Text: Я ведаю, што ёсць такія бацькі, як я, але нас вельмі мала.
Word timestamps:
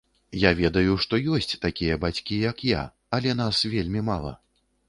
Я 0.43 0.51
ведаю, 0.59 0.95
што 1.03 1.19
ёсць 1.37 1.59
такія 1.67 1.97
бацькі, 2.05 2.39
як 2.49 2.65
я, 2.71 2.81
але 3.19 3.37
нас 3.45 3.63
вельмі 3.75 4.07
мала. 4.13 4.35